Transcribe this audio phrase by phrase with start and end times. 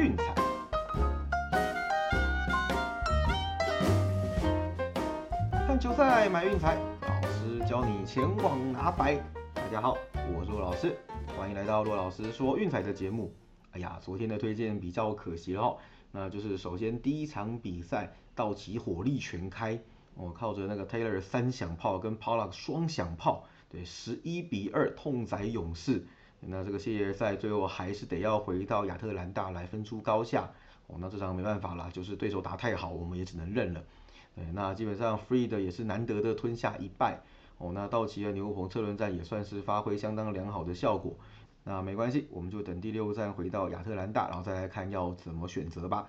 [0.00, 0.34] 运彩。
[5.66, 9.22] 看球赛买运彩，老师教你前往拿白。
[9.52, 9.98] 大家好，
[10.34, 10.96] 我是骆老师，
[11.36, 13.30] 欢迎来到骆老师说运彩的节目。
[13.72, 15.76] 哎呀，昨天的推荐比较可惜了哦，
[16.12, 19.78] 那就是首先第一场比赛，道奇火力全开，
[20.14, 26.06] 我靠着那个 Taylor 三响炮跟 Pollock 双响炮，对，十一比二痛宰勇士。
[26.40, 30.50] 那这个系列赛最后还是得要回到亚特兰大来分出高下
[30.86, 30.96] 哦。
[30.98, 33.84] 那这场没办法啦，就是对手打太好，我们也只能认了。
[34.34, 37.20] 对，那基本上 Free 的也是难得的吞下一败
[37.58, 37.72] 哦。
[37.74, 41.14] 那道奇的牛棚车轮战也算是发挥相当良好的效果。
[41.64, 46.08] 那没关系，我们就等第六站回到亚特兰大，然后再来看要怎么选择吧。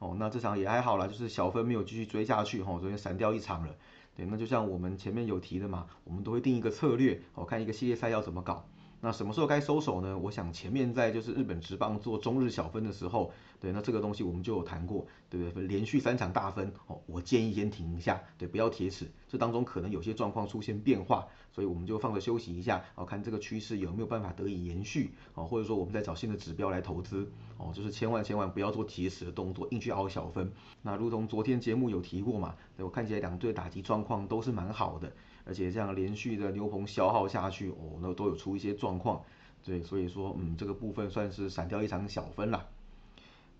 [0.00, 3.74] 哦，那这场也还好啦，就是小分没有继续追下去哈，昨天闪掉一场了。
[4.16, 8.66] 对，那就像我们前面有提的嘛，我们都会定一个策略，哦，看一个系列赛要怎么搞。
[9.00, 10.18] 那什么时候该收手呢？
[10.18, 15.68] 我想前面在就是日本职棒做中日小分的时候，对，那这个东西我们就有谈过，对不对？
[15.68, 30.50] 连续三场大分，哦，我建议先停一下，对，不要铁齿，这当中可能有些状况出现变化，所以我们就放着休息一下，哦，看这个趋势有没有办法得以延续，哦，或者说我们再找新的指标来投资，哦，就是千万千万不要做铁齿的动作，硬去熬小分。
[30.82, 35.12] 那如同昨天节目有提过嘛，对我看起来两队打击状况都是蛮好的。
[35.48, 39.24] 而且这样连续的牛棚消耗下去，哦，那都有出一些状况，
[39.64, 42.68] 对，所以说，嗯，这个部分算是闪掉一场小分了。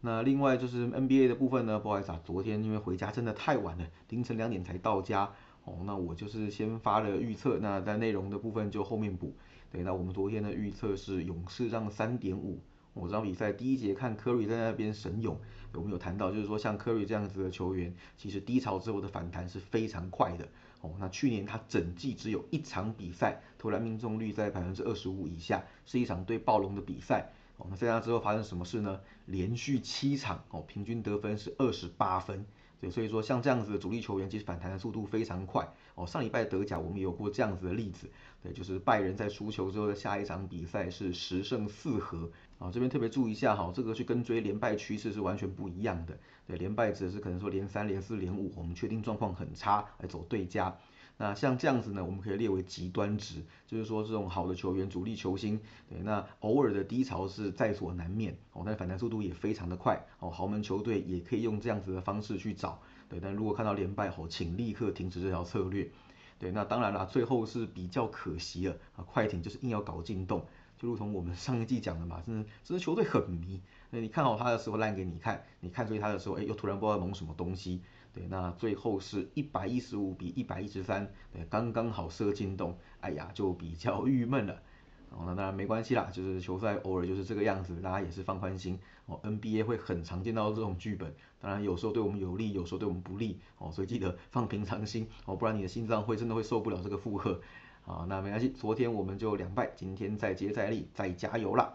[0.03, 5.33] 那另外就是 NBA 的部分呢，不好意思啊，昨天因为回家真的太晚了，凌晨两点才到家，
[5.65, 9.35] 哦，那我就是先发了预测，那在内容的部分就后面补。
[9.73, 12.61] 对，那我们昨天的预测是勇士让三点五。
[12.95, 15.39] 我这场比赛第一节看科瑞在那边神勇，
[15.75, 16.31] 有没有谈到？
[16.33, 20.49] 就是说像科瑞这样子的球员，其实低潮之后的反弹是非常快的。
[20.81, 27.31] 哦，那去年他整季只有一场比赛投篮命中率在百分之二十五以下，是一场对暴龙的比赛。
[27.57, 29.01] 哦，那在那之后发生什么事呢？
[29.27, 32.47] 连续七场哦，平均得分是二十八分。
[32.81, 35.69] 对，所以说像这样子的主力球员，其实反弹的速度非常快。
[35.97, 38.09] 哦，上礼拜德甲我们有过这样子的例子。
[38.41, 42.31] 对，就是拜仁在输球之后的下一场比赛是十胜四和。
[42.59, 46.19] 啊，这边特别注意一下哈，这个去跟追连败趋势是完全不一样的。
[46.47, 50.77] 对，连败指的是可能说连三、连四、连五，我们确定状况很差来走对家。
[51.21, 65.91] 那像这样子呢，我们可以列为极端值，就是说这种好的球员、主力球星，对，那偶尔的低潮是在所难免哦，但反弹速度也非常的快哦，豪门球队也可以用这样子的方式去找，对，但如果看到连败后，请立刻停止这条策略，
[66.39, 70.47] 对，那当然啦，最后是比较可惜了啊，快艇就是硬要搞进洞，
[70.79, 77.83] 就如同我们上一季讲的嘛，真的这支球队很迷，那你看好他的时候烂给你看，你看追他的时候，哎，又突然不知道蒙什么东西。
[78.15, 84.63] 对，那最后是一百一十五比一百一十三，对，刚刚好射进洞，哎呀，就比较郁闷了。
[85.11, 88.79] 哦，那当然没关系啦，就是球赛偶尔就是这个样子，大家也是放宽心。
[89.07, 93.39] 哦，NBA 会很常见到这种剧本，当然有时候对我们有利，有时候对我们不利。
[93.59, 97.41] 哦，所以记得放平常心，哦，不然你的心脏会真的会受不了这个负荷。
[97.89, 101.73] 啊，那没关系，昨天我们就两败，今天再接再厉，再加油啦。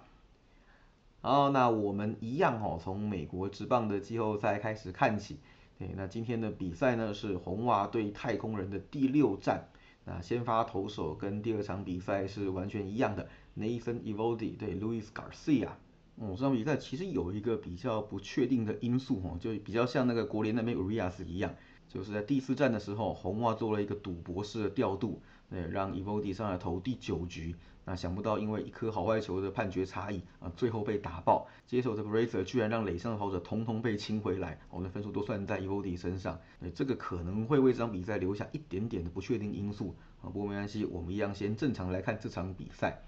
[1.21, 5.39] 好，那我们一样哦，从美国职棒的季后赛开始看起。
[5.79, 9.67] 对，那今天的比赛呢是红袜对太空人的第六战。
[10.05, 15.69] 那先发投手跟第二场比赛是完全一样的，Nathan Eovaldi 对 Louis Garcia。
[16.17, 21.55] 哦，这场比赛其实有一个比较不确定的因素哦，就比较像那个国联那边 Urias 一样，
[21.87, 27.55] 就是在第四战的时候，红袜做了一个赌博式的调度，呃，让 Evody 上来投第九局。
[27.85, 31.45] 那想不到，因为一颗好坏球的判决差异啊，最后被打爆。
[31.67, 36.39] 接手的 Brazier 居然让垒上的跑者通通被清回来，我们的分数都算在 Evody 身上。
[36.61, 40.31] 对，这个可能会为这场比赛留下一点点的不确定因素啊。
[40.31, 43.01] 不过没关系，我们一样先正常来看这场比赛。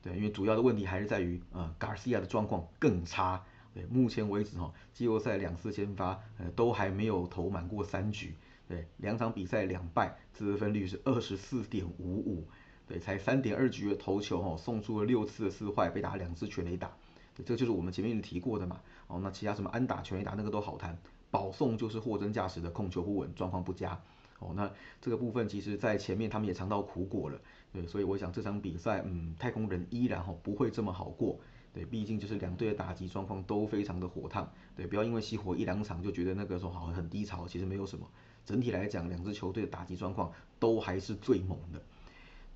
[0.00, 3.42] 对，因为主要的问题还是在于呃 Garcia 的状况更差。
[3.72, 8.34] 对，目前为止哈，季后赛两次先发呃都还没有投满过三局。
[8.68, 12.46] 对，两场比赛两败，得分率是二十四点五五。
[12.86, 16.90] 对，才三点二局的投球哈，送出了六次的四坏，被打两次全垒打，
[17.36, 18.80] 对，这就是我们前面提过的嘛。
[19.06, 20.98] 哦，那其他什么安打、全垒打那个都好谈，
[21.30, 24.00] 保送就是货真价实的控球不稳，状况不佳。
[24.40, 24.68] 哦，那
[25.00, 27.40] 这个部分其实在前面他们也尝到苦果了。
[27.72, 31.38] 对，所以我想这场比赛，嗯，太空人依然哈不会这么好过。
[31.72, 34.50] 对，毕竟就是两队的打击状况都非常的火烫。
[34.76, 38.06] 对，不要因为熄火一两场就觉得那个时候好像很低潮，其实没有什么。
[38.44, 41.80] 整体来讲，两支球队的打击状况都还是最猛的。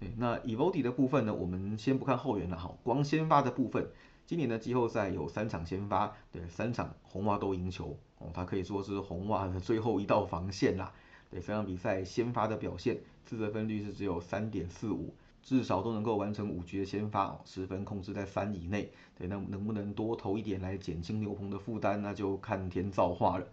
[0.01, 3.89] 对，那 Evody 的部分呢，我们先不看后援了哈，光先发的部分，
[4.27, 10.93] 今年的季后赛有三场先发，对，三场红袜都赢球，哦，他可以说是红袜的最后一道防线啦。
[11.31, 15.15] 对，三场比赛先发的表现，自责分率是只有三点四五，
[15.45, 18.91] 至少都能够完成五局的先发，失分控制在三以内。
[19.17, 23.47] 对，那能不能多投一点来减轻牛棚的负担，那就看天造化了。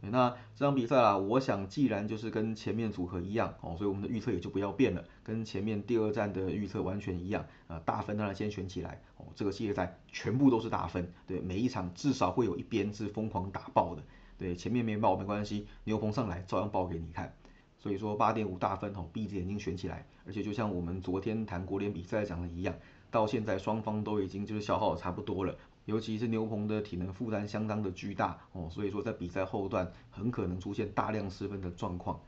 [0.00, 7.78] 对那这场比赛啦，我想既然就是跟前面组合一样哦，所以我们的预测也就不要变了，跟前面第二战的预测完全一样啊。
[7.84, 14.02] 大分当然先选起来哦，这个系列赛全部都是大分，对，每一场至少会有一边是疯狂打爆的，
[14.38, 17.34] 对，前面没爆没关系，牛棚上来照样爆给你看。
[17.78, 22.74] 所以说八点五大分哦，闭着眼睛选起来，而且就像我们昨天谈国联比赛讲的一样，
[23.10, 25.54] 到现在双方都已经就是消耗的差不多了。
[25.84, 32.20] 尤其是牛棚的体能负担相当的巨大哦，所以说在比赛后段很可能出现大量失分的状况。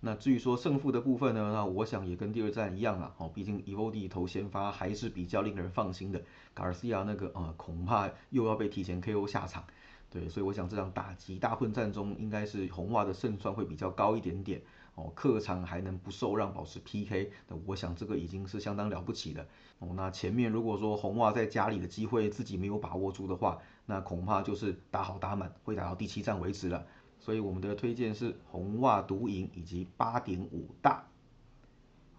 [0.00, 6.22] 那至于说胜负的部分呢，那我想也跟第二战一样啊，哦，毕竟 Evody 投先发还是比较令人放心的
[6.56, 9.62] ，Garcia 那个呃恐怕又要被提前 KO 下场，
[10.12, 14.60] 对，所以我想这场打击大混战中应该是红袜的胜算会比较高一点点。
[14.94, 19.42] 哦，客场还能不受让保持 PK，那我想这个已经是相当了不起的。
[19.78, 26.84] 哦，那前面如果说红袜在家里的机会自己没有把握住的话，那恐怕就是打好打满，会打到第七战为止了。
[27.18, 31.02] 所以我们的推荐是红袜独赢以及八点五大。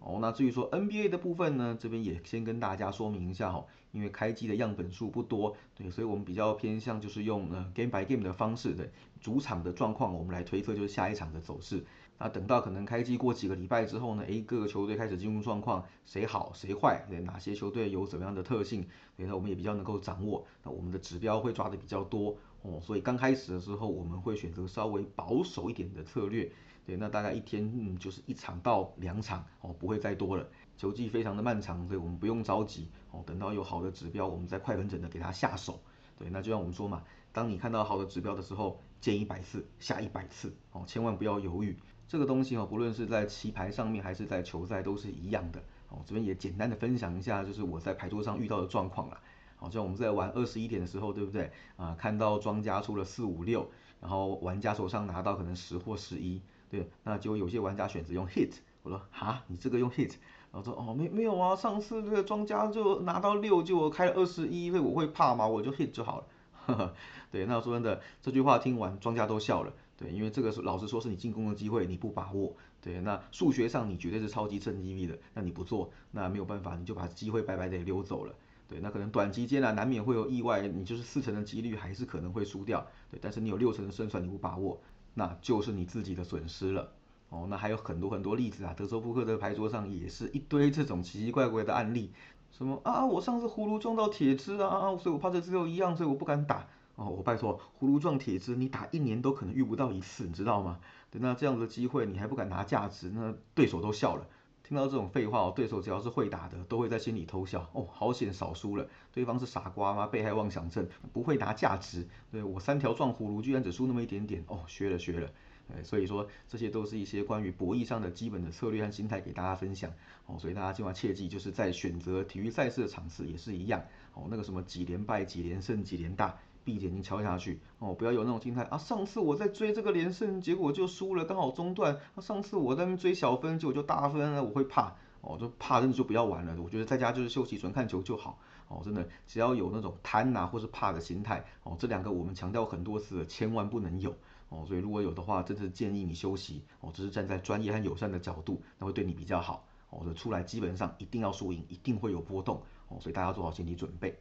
[0.00, 11.84] 哦，那至于说 NBA 的部分呢，这边也先跟大家说明一下哈，因为开机的样本数不多，对，所以我们比较偏向就是用呃 game by game 的方式，对，主场的状况我们来推测就是下一场的走势。
[12.16, 18.86] 那等到可能开机过几个礼拜之后呢，诶，各个球队开始进入状况，谁好谁坏，对，哪些球队有怎么样的特性，
[19.16, 26.48] 对，那我们也比较能够掌握，那我们的指标会抓的比较多哦，所以刚开始的时候我们会选择稍微保守一点的策略，
[26.84, 30.46] 对，那大概一天嗯就是一场到两场哦，不会再多了，
[30.76, 35.80] 球季非常的漫长，所以我们不用着急哦，等到有好的指标，我们再快很准的给他下手，
[36.18, 37.02] 对，那就像我们说嘛，
[37.32, 41.76] 当你看到好的指标的时候，见一百次下一百次哦，千万不要犹豫。
[42.06, 46.02] 这个东西哦，不论是在棋牌上面还是在球赛都是一样的哦。
[46.04, 49.18] 这边也简单的分享一下，就是我在牌桌上遇到的状况啦。
[49.56, 51.94] 好像我们在玩二十一点的时候，对不对啊？
[51.98, 53.66] 看到庄家出了四五六，
[54.00, 56.42] 然后玩家手上拿到可能十或十一，
[56.74, 58.50] 对，那就有些玩家选择用 hit。
[58.82, 60.12] 我说哈，你这个用 hit，
[60.52, 65.46] 然后说哦没没有啊，上次这个庄家就拿到六就我开了二十一，所以我会怕吗？
[65.46, 66.92] 我就 hit 就好了。
[67.30, 69.72] 对，那说真的，这句话听完庄家都笑了。
[69.96, 78.34] 对，因为这个是老实说是你进攻的机会，你不把握，对，那数学上你绝对是超级正 E V 的，那你不做，那没有办法，你就把机会白白的溜走了，
[78.68, 84.80] 对，那可能短期间啊难免会有意外，你就是四成的几率还是可能会输掉，对，但是你有六成的胜算你不把握，
[85.14, 86.92] 那就是你自己的损失了，
[87.30, 92.12] 哦，那还有很多很多例子啊，德州扑克的牌桌上也是一堆这种奇奇怪怪的案例，
[92.50, 96.66] 什么啊我上次葫芦撞到铁枝啊，所以我怕这只有一样，所以我不敢打。
[96.96, 100.78] 哦，我拜托，葫芦撞铁枝，你打一年都可能遇不到一次，你知道吗？
[101.10, 104.24] 对，那这样的机会你还不敢拿价值，那对手都笑了。
[104.66, 107.68] 听到这种废话哦，对手只要是会打的，都会在心里偷笑。
[107.74, 110.06] 哦，好险少输了，对方是傻瓜吗？
[110.06, 112.08] 被害妄想症，不会拿价值。
[112.32, 114.42] 对我三条撞葫芦，居然只输那么一点点。
[114.48, 115.30] 哦，学了学了。
[115.68, 119.92] 哎，所以说这些都是一些关于博弈上的基本的策略和心态给大家分享。
[120.24, 123.84] 哦，所以大家今晚切记，就是在选择体育赛事的场次也是一样。
[124.14, 126.38] 哦，那个什么几连败、几连胜、几连大。
[126.64, 128.78] 闭着眼睛敲下去哦，不要有那种心态啊！
[128.78, 131.98] 上次我在追这个连胜，结果就输了，刚好中断。
[132.20, 136.56] 上次我在那追小分，结果就大分了，我会怕哦，就怕真的就不要玩了。
[136.62, 138.38] 我觉得在家就是休息，纯看球就好
[138.68, 138.80] 哦。
[138.82, 144.14] 真的，只要有那种贪呐或是怕的心态哦，这两个我们强调很多次，千万不能有
[144.48, 144.64] 哦。
[144.66, 150.00] 所以如果有的话，真的建议你休息哦，只是站在专业和友善的角度，那会对你比较好哦。
[150.04, 154.18] 这出来基本上一定要输赢，一定会有波动哦，所以大家做好心理准备。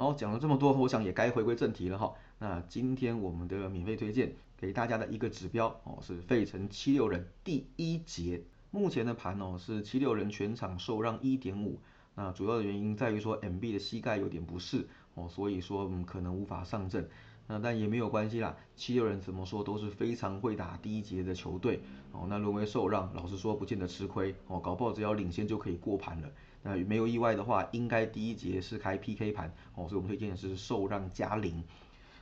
[0.00, 2.14] 好，讲了这么多，我想也该回归正题了哈。
[2.38, 8.42] 那今天我们的免费推荐给大家的一个指标哦，是费城七六人第一节。
[8.70, 11.78] 目前的盘哦是七六人全场受让一点五。
[12.14, 17.06] 那主要的原因在于说 MB 的膝盖有点不适哦，所以说嗯可能无法上阵。
[17.46, 21.78] 那但也没有关系啦，七六人怎么说都是非常会打第一节的球队
[22.12, 22.24] 哦。
[22.26, 26.32] 那沦为受让，老实说不见得吃亏哦，搞不好只要领先就可以过盘了。
[26.62, 31.64] 那没有意外的话，应该第一节是开 PK 盘哦，所以我们推荐的是受让加零。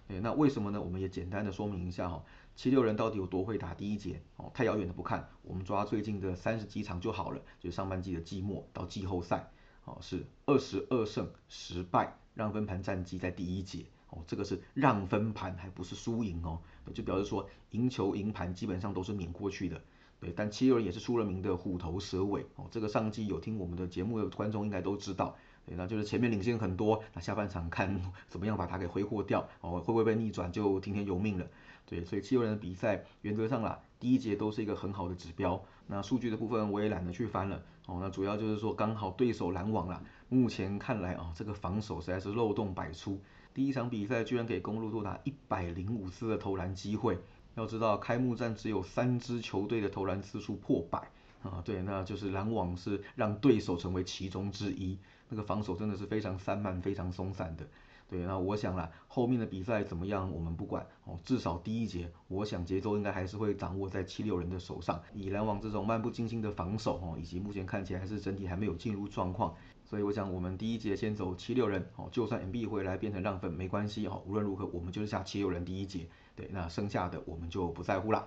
[0.07, 0.81] 对，那为什么呢？
[0.81, 2.25] 我们也简单的说明一下哈，
[2.57, 4.51] 七六人到底有多会打第一节哦？
[4.55, 9.51] 太遥远的不看，我们抓最近的三十几场就好了，就是上半季的季末到季后赛，
[9.85, 16.59] 哦是二十二胜十败，让分盘战绩在第一节哦，这个是让分盘还不是输赢哦，
[16.95, 19.79] 就表示说赢球赢盘基本上都是碾过去的。
[20.21, 22.67] 对，但七六人也是出了名的虎头蛇尾哦。
[22.71, 31.47] 这个上季有听我们的节目的观众应该都知道，对，那就是前面领先很多，那下半场看怎么样把它给挥霍掉哦，会不会被逆转就听天由命了。
[31.87, 35.63] 对，所以七六人的比赛原则上啦，第一节都是一个很好的指标。
[35.87, 40.03] 那数据的部分我也懒得去翻了哦，那主要就是说刚好对手拦网了。
[40.29, 43.19] 目前看来啊，这个防守实在是漏洞百出。
[43.55, 47.19] 第一场比赛居然给公路多达一百零五次的投篮机会。
[47.59, 51.11] 要知道开幕战只有三支球队的投篮次数破百
[51.43, 54.97] 啊，对，那就是篮网是让对手成为其中之一。
[55.29, 57.67] 那个防守真的是非常散漫、非常松散的。
[58.09, 64.99] 对，那我想啦，后面的比赛怎么样我们不管哦，至少第一节，我想节奏应该还是会掌握在七六人的手上。
[65.13, 76.09] 以篮网这种漫不经心的防守哦，以及目前看起来是整体还没有进入状况，所以我想我们第一节先走七六人哦，就算 MB 回来变成让分没关系哦，无论如何我们就是下七六人第一节。
[76.35, 78.27] 对，那剩下的我们就不在乎了。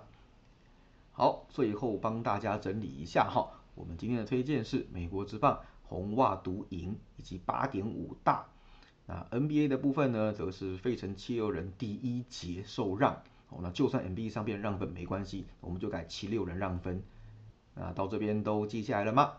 [1.10, 8.46] 好，最后帮大家整理一下哈，我们今天的推荐是美国之棒红袜独赢以及八点五大。
[9.06, 13.12] 那 NBA 的部分呢，则是费城七六人第一节受让，
[13.48, 17.02] 哦，那就算 NBA 上边让分没关系，我们就改七六人让分。
[17.74, 19.32] 那到这边都记下来了吗？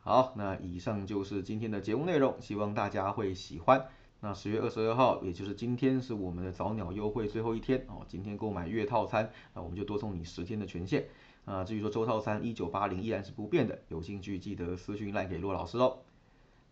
[0.00, 3.86] 好，那以上就是今天的节目内容，希望大家会喜欢。
[4.20, 11.06] 那十月二十二号，也就是今天是我们的早鸟优惠最后一天哦，今天购买月套餐，那我们就多送你十天的权限。
[11.46, 16.00] 啊，至于说周套餐一九八零依然是不变的，有兴趣记得私讯赖给骆老师喽。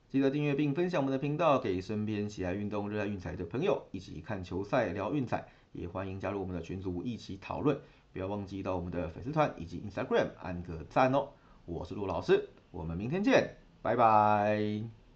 [0.08, 5.46] 记得订阅并分享我们的频道，给身边喜爱运动、热爱运彩的朋友一起看球赛、聊运彩。
[5.72, 7.78] 也欢迎加入我们的群组一起讨论。
[8.10, 11.28] 不要忘记到我们的粉丝团以及 Instagram 按个赞哦。
[11.66, 15.07] 我是陆老师，我们明天见，拜拜。